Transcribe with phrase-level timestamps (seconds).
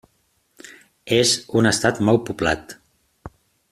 [1.19, 2.79] És un estat molt poblat.